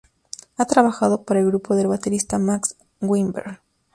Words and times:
Ha 0.57 0.65
trabajado 0.65 1.25
para 1.25 1.41
el 1.41 1.45
grupo 1.45 1.75
del 1.75 1.85
baterista 1.85 2.39
Max 2.39 2.75
Weinberg. 3.01 3.61